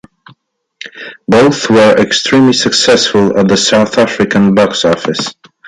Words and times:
Both 1.27 1.69
were 1.69 1.95
extremely 1.95 2.53
successful 2.53 3.37
at 3.37 3.47
the 3.47 3.55
South 3.55 3.99
African 3.99 4.55
box 4.55 4.83
office. 4.83 5.35